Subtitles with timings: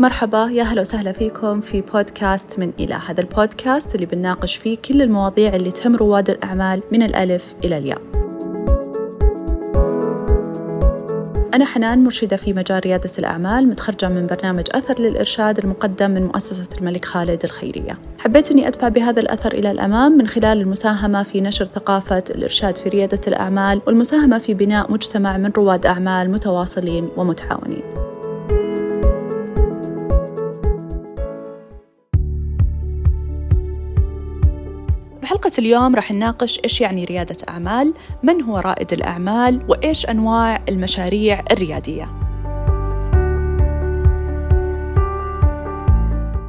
[0.00, 5.02] مرحبا يا هلا وسهلا فيكم في بودكاست من إلى هذا البودكاست اللي بنناقش فيه كل
[5.02, 8.00] المواضيع اللي تهم رواد الأعمال من الألف إلى الياء.
[11.54, 16.68] أنا حنان مرشدة في مجال ريادة الأعمال متخرجة من برنامج أثر للإرشاد المقدم من مؤسسة
[16.78, 17.98] الملك خالد الخيرية.
[18.18, 22.88] حبيت أني أدفع بهذا الأثر إلى الأمام من خلال المساهمة في نشر ثقافة الإرشاد في
[22.88, 28.07] ريادة الأعمال والمساهمة في بناء مجتمع من رواد أعمال متواصلين ومتعاونين.
[35.58, 42.18] اليوم راح نناقش إيش يعني ريادة أعمال، من هو رائد الأعمال، وإيش أنواع المشاريع الريادية.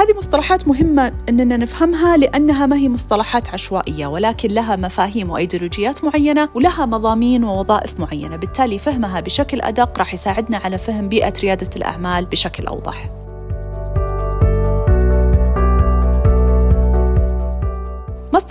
[0.00, 6.48] هذه مصطلحات مهمة أننا نفهمها لأنها ما هي مصطلحات عشوائية ولكن لها مفاهيم وأيديولوجيات معينة
[6.54, 12.26] ولها مضامين ووظائف معينة بالتالي فهمها بشكل أدق راح يساعدنا على فهم بيئة ريادة الأعمال
[12.26, 13.19] بشكل أوضح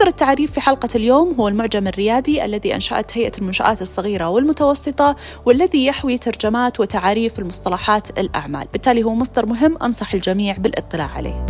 [0.10, 5.16] التعريف في حلقة اليوم هو المعجم الريادي الذي أنشأت هيئة المنشآت الصغيرة والمتوسطة
[5.46, 8.68] والذي يحوي ترجمات وتعاريف المصطلحات الأعمال.
[8.74, 11.46] بالتالي هو مصدر مهم أنصح الجميع بالإطلاع عليه.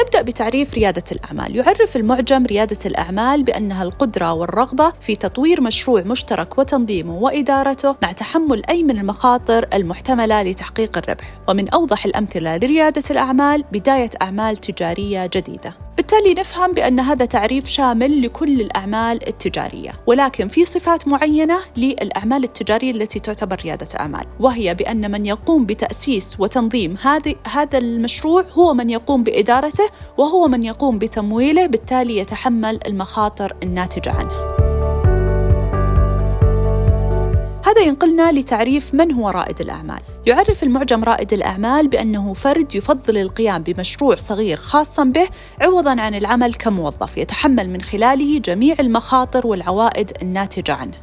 [0.00, 1.56] نبدأ بتعريف ريادة الأعمال.
[1.56, 8.62] يعرف المعجم ريادة الأعمال بأنها القدرة والرغبة في تطوير مشروع مشترك وتنظيمه وإدارته مع تحمل
[8.70, 11.40] أي من المخاطر المحتملة لتحقيق الربح.
[11.48, 15.89] ومن أوضح الأمثلة لريادة الأعمال بداية أعمال تجارية جديدة.
[16.00, 22.90] بالتالي نفهم بأن هذا تعريف شامل لكل الأعمال التجارية ولكن في صفات معينة للأعمال التجارية
[22.90, 26.96] التي تعتبر ريادة أعمال وهي بأن من يقوم بتأسيس وتنظيم
[27.44, 29.84] هذا المشروع هو من يقوم بإدارته
[30.18, 34.49] وهو من يقوم بتمويله بالتالي يتحمل المخاطر الناتجة عنه.
[37.70, 40.00] هذا ينقلنا لتعريف من هو رائد الأعمال.
[40.26, 45.28] يعرف المعجم رائد الأعمال بأنه فرد يفضل القيام بمشروع صغير خاصا به
[45.60, 50.96] عوضا عن العمل كموظف يتحمل من خلاله جميع المخاطر والعوائد الناتجة عنه.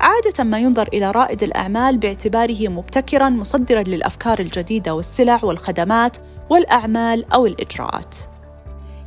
[0.00, 6.16] عادة ما ينظر إلى رائد الأعمال باعتباره مبتكرا مصدرا للأفكار الجديدة والسلع والخدمات
[6.50, 8.14] والأعمال أو الإجراءات.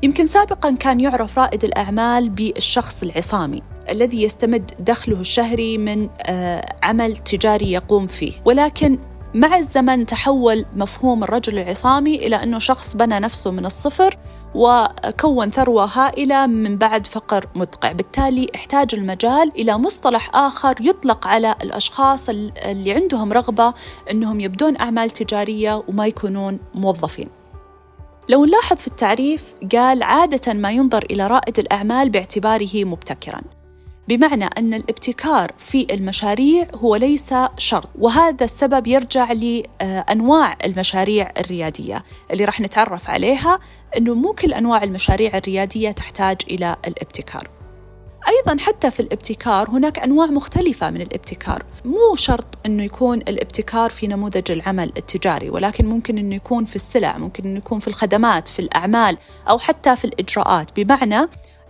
[0.03, 7.17] يمكن سابقا كان يعرف رائد الأعمال بالشخص العصامي الذي يستمد دخله الشهري من آه، عمل
[7.17, 8.33] تجاري يقوم فيه.
[8.45, 8.99] ولكن
[9.33, 14.17] مع الزمن تحول مفهوم الرجل العصامي إلى أنه شخص بنى نفسه من الصفر
[14.55, 17.91] وكون ثروة هائلة من بعد فقر مدقع.
[17.91, 23.73] بالتالي احتاج المجال إلى مصطلح آخر يطلق على الأشخاص اللي عندهم رغبة
[24.11, 27.29] أنهم يبدون أعمال تجارية وما يكونون موظفين.
[28.29, 33.41] لو نلاحظ في التعريف قال عادة ما ينظر إلى رائد الأعمال باعتباره مبتكراً.
[34.07, 42.45] بمعنى أن الابتكار في المشاريع هو ليس شرط وهذا السبب يرجع لأنواع المشاريع الريادية اللي
[42.45, 43.59] راح نتعرف عليها
[43.97, 47.49] أنه مو كل أنواع المشاريع الريادية تحتاج إلى الابتكار.
[48.27, 51.65] أيضا حتى في الابتكار هناك أنواع مختلفة من الابتكار.
[51.85, 57.17] مو شرط أنه يكون الابتكار في نموذج العمل التجاري ولكن ممكن أنه يكون في السلع
[57.17, 59.17] ممكن أنه يكون في الخدمات في الأعمال
[59.49, 60.79] أو حتى في الإجراءات.
[60.79, 61.27] بمعنى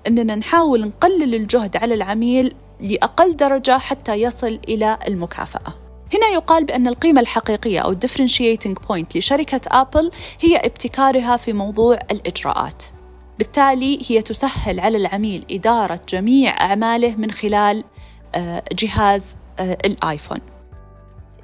[0.07, 5.73] أننا نحاول نقلل الجهد على العميل لأقل درجة حتى يصل إلى المكافأة.
[6.13, 12.83] هنا يقال بأن القيمة الحقيقية أو differentiating point لشركة أبل هي ابتكارها في موضوع الإجراءات.
[13.39, 17.83] بالتالي هي تسهل على العميل إدارة جميع أعماله من خلال
[18.35, 20.54] آه، جهاز آه، الآيفون.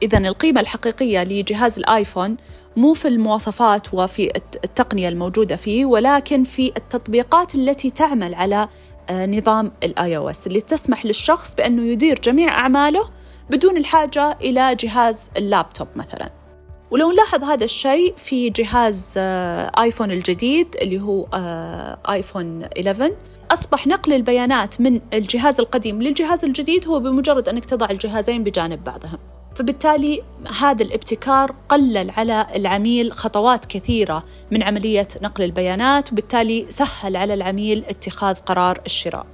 [0.04, 2.38] إذا القيمة الحقيقية لجهاز الآيفون
[2.78, 4.32] مو في المواصفات وفي
[4.64, 8.68] التقنية الموجودة فيه ولكن في التطبيقات التي تعمل على
[9.10, 13.10] آه، نظام ال iOS اللي تسمح للشخص بأنه يدير جميع أعماله
[13.50, 16.30] بدون الحاجة إلى جهاز اللابتوب مثلا.
[16.92, 21.28] ولو نلاحظ هذا الشيء في جهاز iPhone آه، الجديد اللي هو
[22.10, 23.16] iPhone آه، 11
[23.52, 29.18] أصبح نقل البيانات من الجهاز القديم للجهاز الجديد هو بمجرد أنك تضع الجهازين بجانب بعضهم.
[29.56, 30.22] فبالتالي
[30.60, 37.86] هذا الابتكار قلل على العميل خطوات كثيرة من عملية نقل البيانات وبالتالي سهل على العميل
[37.90, 39.26] اتخاذ قرار الشراء.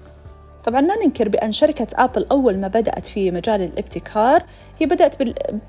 [0.63, 4.43] طبعا ما ننكر بأن شركة أبل أول ما بدأت في مجال الابتكار
[4.79, 5.15] هي بدأت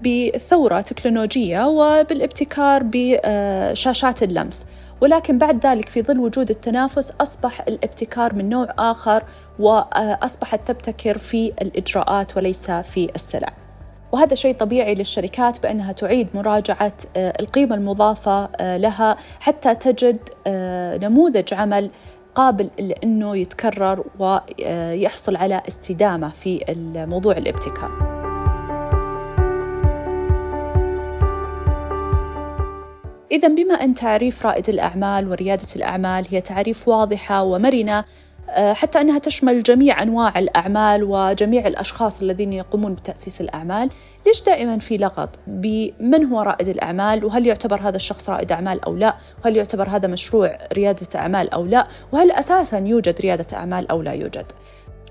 [0.05, 4.67] بثورة تكنولوجية وبالابتكار بشاشات اللمس.
[5.01, 9.25] ولكن بعد ذلك في ظل وجود التنافس أصبح الابتكار من نوع آخر
[9.59, 13.68] وأصبحت تبتكر في الإجراءات وليس في السلع.
[14.13, 20.97] وهذا شيء طبيعي للشركات بأنها تعيد مراجعة آه، القيمة المضافة آه، لها حتى تجد آه،
[20.97, 21.91] نموذج عمل
[22.35, 26.65] قابل لأنه يتكرر ويحصل على استدامة في
[27.09, 28.09] موضوع الابتكار.
[33.33, 38.05] إذا بما أن تعريف رائد الأعمال وريادة الأعمال هي تعريف واضحة ومرنة
[38.57, 43.89] حتى أنها تشمل جميع أنواع الأعمال وجميع الأشخاص الذين يقومون بتأسيس الأعمال.
[44.27, 48.97] ليش دائما في لغط بمن هو رائد الأعمال؟ وهل يعتبر هذا الشخص رائد أعمال أو
[48.97, 54.03] لا؟ وهل يعتبر هذا مشروع ريادة أعمال أو لا؟ وهل أساسا يوجد ريادة أعمال أو
[54.03, 54.47] لا يوجد؟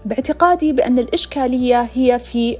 [0.05, 2.59] باعتقادي بأن الإشكالية هي في آه،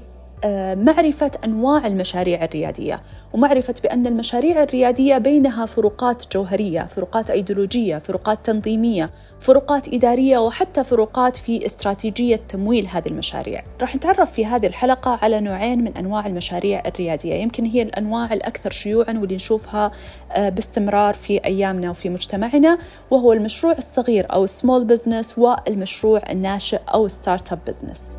[0.76, 3.02] معرفة أنواع المشاريع الريادية
[3.34, 11.38] ومعرفة بأن المشاريع الريادية بينها فروقات جوهرية فروقات أيديولوجية فروقات تنظيمية فروقات إدارية وحتى فروقات
[11.38, 13.64] في استراتيجية تمويل هذه المشاريع.
[13.82, 17.34] راح نتعرف في هذه الحلقة على نوعين من أنواع المشاريع الريادية.
[17.34, 19.92] يمكن هي الأنواع الأكثر شيوعا واللي نشوفها
[20.32, 22.78] آه، باستمرار في أيامنا وفي مجتمعنا
[23.12, 28.18] وهو المشروع الصغير أو small business والمشروع الناشئ أو startup business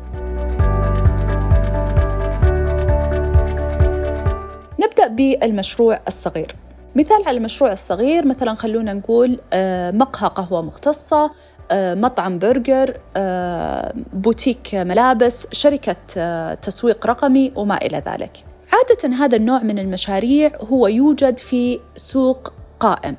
[4.79, 6.55] نبدأ بالمشروع الصغير.
[6.95, 11.31] مثال على المشروع الصغير مثلا خلونا نقول آه، مقهى قهوة مختصة
[11.71, 18.45] آه، مطعم برجر آه، بوتيك ملابس شركة تسويق رقمي وما إلى ذلك.
[18.73, 23.15] عادة هذا النوع من المشاريع هو يوجد في سوق قائم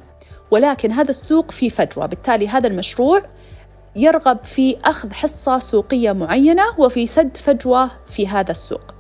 [0.51, 2.07] ولكن هذا السوق في فجوة.
[2.07, 3.23] بالتالي هذا المشروع
[3.97, 9.00] يرغب في أخذ حصة سوقية معينة وفي سد فجوة في هذا السوق.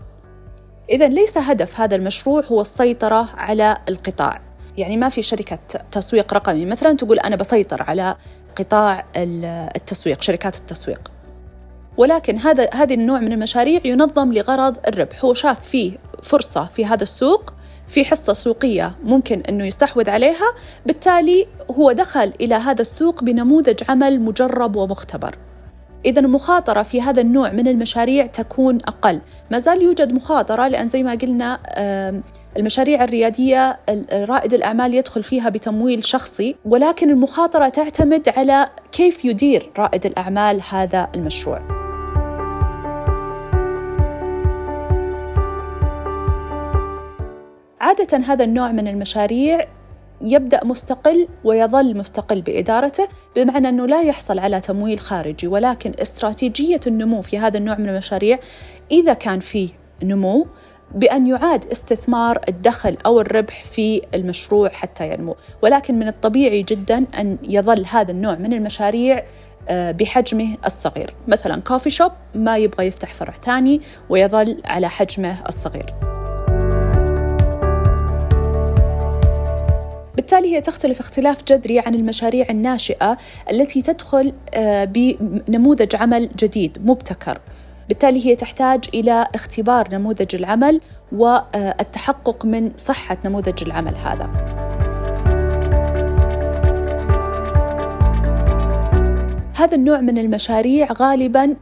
[0.91, 4.41] إذا ليس هدف هذا المشروع هو السيطرة على القطاع.
[4.77, 5.59] يعني ما في شركة
[5.91, 8.17] تسويق رقمي مثلا تقول أنا بسيطر على
[8.57, 11.11] قطاع التسويق شركات التسويق.
[11.97, 15.25] ولكن هذا هذه النوع من المشاريع ينظم لغرض الربح.
[15.25, 15.93] هو شاف فيه
[16.23, 17.53] فرصة في هذا السوق
[17.89, 20.55] في حصة سوقية ممكن أنه يستحوذ عليها
[20.87, 25.39] بالتالي هو دخل إلى هذا السوق بنموذج عمل مجرب ومختبر.
[26.05, 29.21] إذا المخاطرة في هذا النوع من المشاريع تكون أقل.
[29.51, 31.61] ما زال يوجد مخاطرة لأن زي ما قلنا
[32.57, 33.79] المشاريع الريادية
[34.13, 41.09] رائد الأعمال يدخل فيها بتمويل شخصي ولكن المخاطرة تعتمد على كيف يدير رائد الأعمال هذا
[41.15, 41.81] المشروع.
[47.81, 49.67] عادة هذا النوع من المشاريع
[50.23, 57.21] يبدأ مستقل ويظل مستقل بإدارته بمعنى أنه لا يحصل على تمويل خارجي ولكن استراتيجية النمو
[57.21, 58.39] في هذا النوع من المشاريع
[58.91, 59.69] إذا كان فيه
[60.03, 60.47] نمو
[60.95, 65.37] بأن يعاد استثمار الدخل أو الربح في المشروع حتى ينمو.
[65.63, 69.25] ولكن من الطبيعي جدا أن يظل هذا النوع من المشاريع
[69.69, 71.15] آه، بحجمه الصغير.
[71.29, 76.10] مثلا كوفي شوب ما يبغى يفتح فرع ثاني ويظل على حجمه الصغير.
[80.31, 83.17] بالتالي هي تختلف اختلاف جذري عن المشاريع الناشئة
[83.51, 87.41] التي تدخل آه، بنموذج عمل جديد مبتكر.
[87.89, 90.81] بالتالي هي تحتاج إلى اختبار نموذج العمل
[91.13, 94.31] والتحقق من صحة نموذج العمل هذا.
[99.57, 101.57] هذا النوع من المشاريع غالبا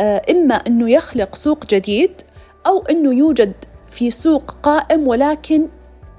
[0.00, 2.22] آه، إما أنه يخلق سوق جديد
[2.66, 3.52] أو أنه يوجد
[3.90, 5.68] في سوق قائم ولكن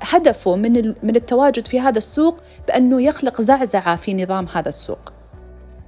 [0.09, 2.37] هدفه من من التواجد في هذا السوق
[2.67, 5.13] بأنه يخلق زعزعة في نظام هذا السوق.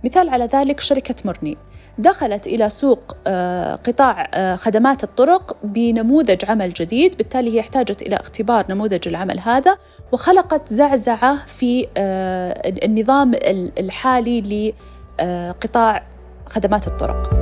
[0.04, 1.58] مثال على ذلك شركة مرني
[1.98, 8.16] دخلت إلى سوق آه، قطاع آه، خدمات الطرق بنموذج عمل جديد، بالتالي هي احتاجت إلى
[8.16, 9.78] اختبار نموذج العمل هذا
[10.12, 13.32] وخلقت زعزعة في آه، النظام
[13.80, 14.74] الحالي
[15.20, 16.04] لقطاع
[16.46, 17.37] خدمات الطرق.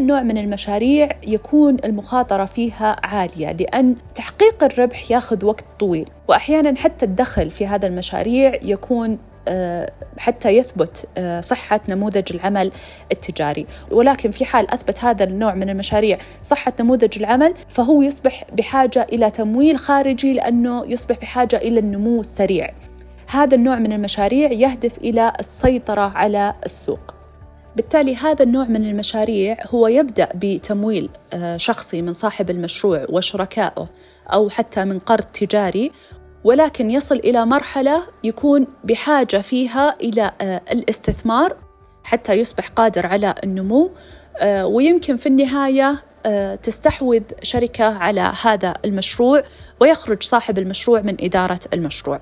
[0.00, 6.08] النوع من المشاريع يكون المخاطرة فيها عالية لأن تحقيق الربح ياخذ وقت طويل.
[6.28, 12.72] وأحيانا حتى الدخل في هذا المشاريع يكون آه، حتى يثبت آه، صحة نموذج العمل
[13.12, 13.66] التجاري.
[13.90, 19.30] ولكن في حال أثبت هذا النوع من المشاريع صحة نموذج العمل فهو يصبح بحاجة إلى
[19.30, 22.70] تمويل خارجي لأنه يصبح بحاجة إلى النمو السريع.
[23.30, 27.19] هذا النوع من المشاريع يهدف إلى السيطرة على السوق.
[27.76, 33.88] بالتالي هذا النوع من المشاريع هو يبدأ بتمويل آه، شخصي من صاحب المشروع وشركائه
[34.32, 35.92] أو حتى من قرض تجاري
[36.44, 41.56] ولكن يصل إلى مرحلة يكون بحاجة فيها إلى آه، الاستثمار
[42.04, 43.90] حتى يصبح قادر على النمو
[44.38, 45.98] آه، ويمكن في النهاية
[46.62, 49.42] تستحوذ شركة على هذا المشروع
[49.80, 52.20] ويخرج صاحب المشروع من إدارة المشروع.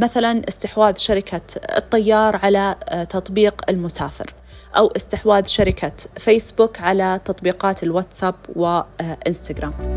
[0.00, 1.40] مثلا استحواذ شركة
[1.76, 2.76] الطيار على
[3.08, 4.34] تطبيق المسافر.
[4.76, 9.93] أو استحواذ شركة فيسبوك على تطبيقات الواتساب وإنستغرام.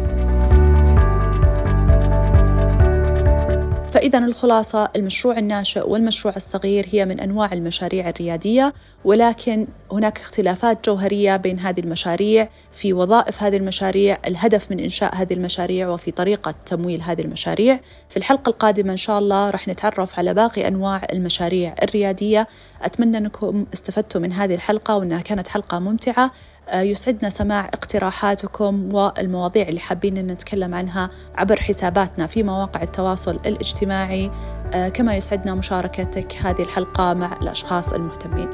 [3.92, 8.74] فإذا الخلاصة المشروع الناشئ والمشروع الصغير هي من أنواع المشاريع الريادية
[9.06, 15.34] ولكن هناك اختلافات جوهرية بين هذه المشاريع في وظائف هذه المشاريع الهدف من إنشاء هذه
[15.34, 17.80] المشاريع وفي طريقة تمويل هذه المشاريع.
[18.10, 22.48] في الحلقة القادمة إن شاء الله رح نتعرف على باقي أنواع المشاريع الريادية.
[22.82, 26.32] أتمنى أنكم استفدتوا من هذه الحلقة وأنها كانت حلقة ممتعة.
[26.74, 34.32] يسعدنا سماع اقتراحاتكم والمواضيع اللي حابين أن نتكلم عنها عبر حساباتنا في مواقع التواصل الاجتماعي.
[34.74, 38.50] آه، كما يسعدنا مشاركتك هذه الحلقة مع الأشخاص المهتمين.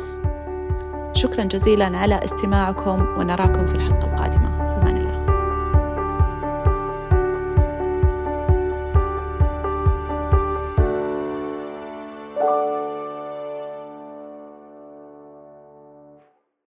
[1.13, 4.62] شكرا جزيلا على استماعكم ونراكم في الحلقة القادمة.